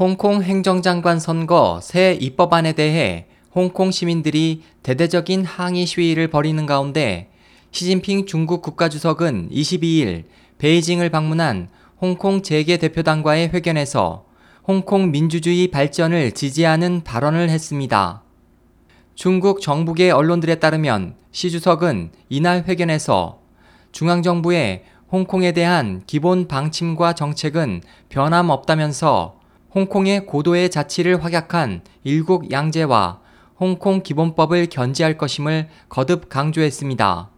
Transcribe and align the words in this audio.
홍콩 0.00 0.42
행정장관 0.42 1.20
선거 1.20 1.78
새 1.82 2.16
입법안에 2.18 2.72
대해 2.72 3.26
홍콩 3.54 3.90
시민들이 3.90 4.62
대대적인 4.82 5.44
항의 5.44 5.84
시위를 5.84 6.28
벌이는 6.28 6.64
가운데 6.64 7.30
시진핑 7.70 8.24
중국 8.24 8.62
국가주석은 8.62 9.50
22일 9.50 10.24
베이징을 10.56 11.10
방문한 11.10 11.68
홍콩 12.00 12.40
재계 12.40 12.78
대표단과의 12.78 13.50
회견에서 13.50 14.24
홍콩 14.66 15.10
민주주의 15.10 15.68
발전을 15.68 16.32
지지하는 16.32 17.02
발언을 17.04 17.50
했습니다. 17.50 18.22
중국 19.14 19.60
정부계 19.60 20.12
언론들에 20.12 20.54
따르면 20.54 21.14
시 21.30 21.50
주석은 21.50 22.12
이날 22.30 22.64
회견에서 22.66 23.40
중앙정부의 23.92 24.84
홍콩에 25.12 25.52
대한 25.52 26.04
기본 26.06 26.48
방침과 26.48 27.12
정책은 27.12 27.82
변함없다면서 28.08 29.39
홍콩의 29.74 30.26
고도의 30.26 30.70
자치를 30.70 31.22
확약한 31.22 31.82
일국 32.02 32.50
양제와 32.50 33.20
홍콩 33.58 34.02
기본법을 34.02 34.66
견지할 34.66 35.16
것임을 35.16 35.68
거듭 35.88 36.28
강조했습니다. 36.28 37.30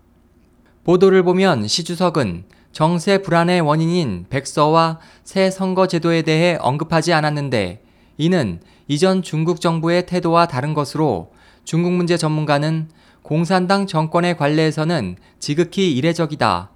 보도를 0.84 1.22
보면 1.24 1.68
시 1.68 1.84
주석은 1.84 2.44
정세 2.72 3.18
불안의 3.18 3.60
원인인 3.60 4.24
백서와 4.30 4.98
새 5.24 5.50
선거 5.50 5.86
제도에 5.86 6.22
대해 6.22 6.56
언급하지 6.60 7.12
않았는데 7.12 7.82
이는 8.16 8.60
이전 8.88 9.22
중국 9.22 9.60
정부의 9.60 10.06
태도와 10.06 10.46
다른 10.46 10.72
것으로 10.72 11.32
중국 11.64 11.92
문제 11.92 12.16
전문가는 12.16 12.88
공산당 13.22 13.86
정권의 13.86 14.36
관례에서는 14.36 15.16
지극히 15.38 15.92
이례적이다. 15.94 16.70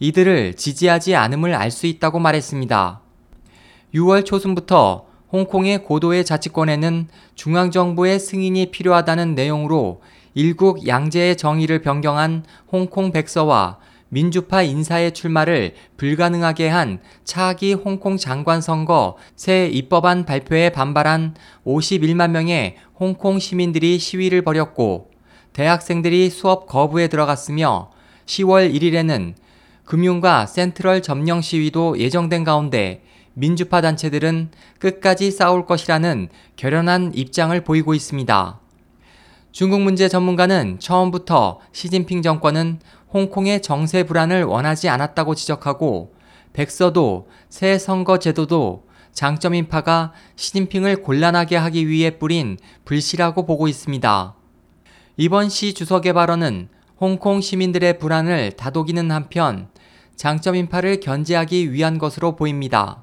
이들을 0.00 0.54
지지하지 0.54 1.14
않음을 1.14 1.54
알 1.54 1.70
수 1.70 1.86
있다고 1.86 2.18
말했습니다. 2.18 3.02
6월 3.94 4.24
초순부터 4.24 5.06
홍콩의 5.32 5.84
고도의 5.84 6.24
자치권에는 6.24 7.08
중앙정부의 7.34 8.18
승인이 8.18 8.70
필요하다는 8.70 9.34
내용으로 9.34 10.02
일국 10.34 10.86
양제의 10.86 11.36
정의를 11.36 11.82
변경한 11.82 12.44
홍콩 12.70 13.12
백서와 13.12 13.78
민주파 14.08 14.62
인사의 14.62 15.12
출마를 15.12 15.74
불가능하게 15.96 16.68
한 16.68 17.00
차기 17.24 17.72
홍콩 17.72 18.18
장관 18.18 18.60
선거 18.60 19.16
새 19.36 19.68
입법안 19.68 20.26
발표에 20.26 20.68
반발한 20.70 21.34
51만 21.66 22.30
명의 22.30 22.76
홍콩 23.00 23.38
시민들이 23.38 23.98
시위를 23.98 24.42
벌였고 24.42 25.10
대학생들이 25.54 26.28
수업 26.28 26.66
거부에 26.66 27.08
들어갔으며 27.08 27.90
10월 28.26 28.74
1일에는 28.74 29.34
금융과 29.84 30.46
센트럴 30.46 31.02
점령 31.02 31.40
시위도 31.40 31.98
예정된 31.98 32.44
가운데 32.44 33.02
민주파 33.34 33.80
단체들은 33.80 34.50
끝까지 34.78 35.30
싸울 35.30 35.66
것이라는 35.66 36.28
결연한 36.56 37.12
입장을 37.14 37.58
보이고 37.64 37.94
있습니다. 37.94 38.60
중국 39.52 39.82
문제 39.82 40.08
전문가는 40.08 40.78
처음부터 40.78 41.60
시진핑 41.72 42.22
정권은 42.22 42.80
홍콩의 43.12 43.60
정세 43.60 44.02
불안을 44.04 44.44
원하지 44.44 44.88
않았다고 44.88 45.34
지적하고 45.34 46.14
백서도 46.52 47.28
새 47.48 47.78
선거 47.78 48.18
제도도 48.18 48.86
장점 49.12 49.54
인파가 49.54 50.12
시진핑을 50.36 51.02
곤란하게 51.02 51.56
하기 51.56 51.86
위해 51.86 52.18
뿌린 52.18 52.56
불씨라고 52.84 53.44
보고 53.44 53.68
있습니다. 53.68 54.34
이번 55.18 55.50
시 55.50 55.74
주석의 55.74 56.14
발언은 56.14 56.68
홍콩 56.98 57.40
시민들의 57.40 57.98
불안을 57.98 58.52
다독이는 58.52 59.10
한편 59.10 59.68
장점 60.16 60.56
인파를 60.56 61.00
견제하기 61.00 61.72
위한 61.72 61.98
것으로 61.98 62.36
보입니다. 62.36 63.02